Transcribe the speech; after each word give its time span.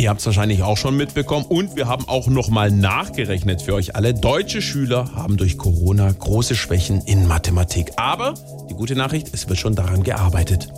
Ihr 0.00 0.08
habt 0.08 0.20
es 0.20 0.26
wahrscheinlich 0.26 0.62
auch 0.62 0.78
schon 0.78 0.96
mitbekommen 0.96 1.44
und 1.46 1.76
wir 1.76 1.86
haben 1.86 2.08
auch 2.08 2.26
nochmal 2.28 2.70
nachgerechnet 2.70 3.60
für 3.60 3.74
euch 3.74 3.96
alle. 3.96 4.14
Deutsche 4.14 4.62
Schüler 4.62 5.14
haben 5.14 5.36
durch 5.36 5.58
Corona 5.58 6.10
große 6.10 6.54
Schwächen 6.54 7.02
in 7.02 7.28
Mathematik. 7.28 7.90
Aber 7.96 8.32
die 8.70 8.74
gute 8.74 8.96
Nachricht, 8.96 9.28
es 9.34 9.46
wird 9.50 9.58
schon 9.58 9.74
daran 9.74 10.02
gearbeitet. 10.02 10.68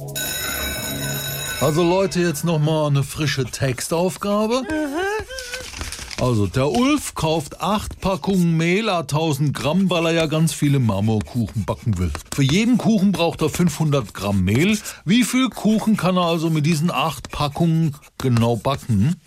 Also 1.60 1.84
Leute, 1.84 2.18
jetzt 2.18 2.44
nochmal 2.44 2.88
eine 2.88 3.04
frische 3.04 3.44
Textaufgabe. 3.44 4.64
Also, 6.22 6.46
der 6.46 6.70
Ulf 6.70 7.16
kauft 7.16 7.60
acht 7.60 8.00
Packungen 8.00 8.56
Mehl 8.56 8.88
a 8.88 9.00
1000 9.00 9.52
Gramm, 9.52 9.90
weil 9.90 10.06
er 10.06 10.12
ja 10.12 10.26
ganz 10.26 10.52
viele 10.52 10.78
Marmorkuchen 10.78 11.64
backen 11.64 11.98
will. 11.98 12.12
Für 12.32 12.44
jeden 12.44 12.78
Kuchen 12.78 13.10
braucht 13.10 13.42
er 13.42 13.48
500 13.48 14.14
Gramm 14.14 14.44
Mehl. 14.44 14.78
Wie 15.04 15.24
viel 15.24 15.48
Kuchen 15.48 15.96
kann 15.96 16.16
er 16.16 16.26
also 16.26 16.48
mit 16.48 16.64
diesen 16.64 16.92
acht 16.92 17.32
Packungen 17.32 17.96
genau 18.18 18.54
backen? 18.54 19.20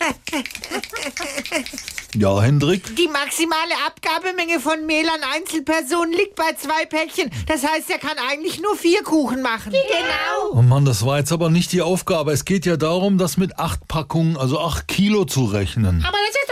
Ja, 2.14 2.40
Hendrik? 2.40 2.96
Die 2.96 3.08
maximale 3.08 3.74
Abgabemenge 3.86 4.58
von 4.58 4.86
Mehl 4.86 5.06
an 5.06 5.20
Einzelpersonen 5.34 6.12
liegt 6.14 6.34
bei 6.34 6.54
zwei 6.56 6.86
Päckchen. 6.86 7.30
Das 7.46 7.62
heißt, 7.62 7.90
er 7.90 7.98
kann 7.98 8.16
eigentlich 8.30 8.58
nur 8.62 8.74
vier 8.74 9.02
Kuchen 9.02 9.42
machen. 9.42 9.72
Genau. 9.72 10.58
Oh 10.58 10.62
Mann, 10.62 10.86
das 10.86 11.04
war 11.04 11.18
jetzt 11.18 11.30
aber 11.30 11.50
nicht 11.50 11.72
die 11.72 11.82
Aufgabe. 11.82 12.32
Es 12.32 12.46
geht 12.46 12.64
ja 12.64 12.78
darum, 12.78 13.18
das 13.18 13.36
mit 13.36 13.58
acht 13.58 13.86
Packungen, 13.86 14.38
also 14.38 14.58
acht 14.58 14.88
Kilo 14.88 15.26
zu 15.26 15.44
rechnen. 15.44 16.02
Aber 16.08 16.16
das 16.26 16.36
ist. 16.36 16.45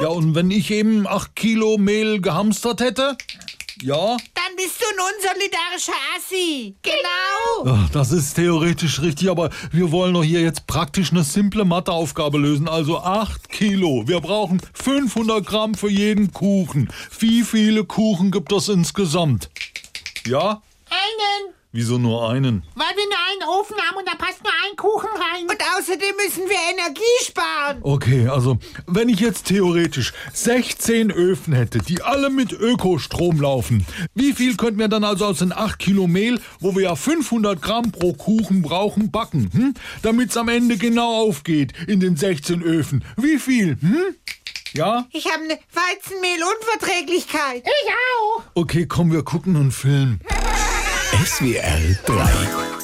Ja, 0.00 0.08
und 0.08 0.34
wenn 0.34 0.50
ich 0.50 0.70
eben 0.70 1.06
acht 1.06 1.36
Kilo 1.36 1.76
Mehl 1.76 2.20
gehamstert 2.22 2.80
hätte? 2.80 3.16
Ja? 3.82 4.16
Dann 4.34 4.56
bist 4.56 4.80
du 4.80 4.84
ein 4.86 5.14
unsolidarischer 5.14 5.92
Assi. 6.16 6.74
Genau. 6.82 7.74
Ach, 7.76 7.90
Das 7.90 8.10
ist 8.12 8.34
theoretisch 8.34 9.00
richtig, 9.02 9.30
aber 9.30 9.50
wir 9.72 9.90
wollen 9.92 10.14
doch 10.14 10.24
hier 10.24 10.40
jetzt 10.40 10.66
praktisch 10.66 11.10
eine 11.12 11.22
simple 11.22 11.64
Matheaufgabe 11.64 12.38
lösen. 12.38 12.68
Also 12.68 12.98
8 12.98 13.48
Kilo. 13.50 14.04
Wir 14.06 14.20
brauchen 14.20 14.60
500 14.72 15.44
Gramm 15.44 15.74
für 15.74 15.90
jeden 15.90 16.32
Kuchen. 16.32 16.90
Wie 17.18 17.42
viele 17.42 17.84
Kuchen 17.84 18.30
gibt 18.30 18.52
es 18.52 18.68
insgesamt? 18.68 19.50
Ja? 20.26 20.62
Einen. 20.88 21.54
Wieso 21.72 21.98
nur 21.98 22.28
einen? 22.28 22.64
Weil 22.74 22.96
wir 22.96 23.04
nur 23.06 23.18
einen 23.30 23.60
Ofen 23.60 23.76
haben 23.76 23.96
und 23.98 24.08
da 24.08 24.16
passt 24.16 24.42
nur 24.42 24.52
ein 24.68 24.76
Kuchen 24.76 25.08
rein. 25.08 25.42
Und 25.42 25.59
außerdem 25.90 26.16
müssen 26.16 26.48
wir 26.48 26.56
Energie 26.72 27.02
sparen. 27.24 27.78
Okay, 27.82 28.28
also 28.28 28.58
wenn 28.86 29.08
ich 29.08 29.20
jetzt 29.20 29.46
theoretisch 29.46 30.12
16 30.32 31.10
Öfen 31.10 31.52
hätte, 31.52 31.78
die 31.78 32.02
alle 32.02 32.30
mit 32.30 32.52
Ökostrom 32.52 33.40
laufen, 33.40 33.84
wie 34.14 34.32
viel 34.32 34.56
könnten 34.56 34.78
wir 34.78 34.88
dann 34.88 35.04
also 35.04 35.26
aus 35.26 35.38
den 35.38 35.52
8 35.52 35.78
Kilo 35.78 36.06
Mehl, 36.06 36.40
wo 36.60 36.74
wir 36.74 36.82
ja 36.82 36.94
500 36.94 37.60
Gramm 37.60 37.90
pro 37.92 38.12
Kuchen 38.12 38.62
brauchen, 38.62 39.10
backen, 39.10 39.50
hm? 39.52 39.74
damit 40.02 40.30
es 40.30 40.36
am 40.36 40.48
Ende 40.48 40.76
genau 40.76 41.26
aufgeht 41.26 41.72
in 41.86 42.00
den 42.00 42.16
16 42.16 42.62
Öfen? 42.62 43.04
Wie 43.16 43.38
viel? 43.38 43.76
Hm? 43.80 44.14
Ja? 44.72 45.06
Ich 45.10 45.26
habe 45.26 45.42
eine 45.42 45.58
Weizenmehlunverträglichkeit. 45.72 47.64
Ich 47.64 47.90
auch. 47.90 48.42
Okay, 48.54 48.86
komm, 48.86 49.12
wir 49.12 49.24
gucken 49.24 49.56
einen 49.56 49.72
Film. 49.72 50.20
SWR 51.24 51.98
3 52.06 52.79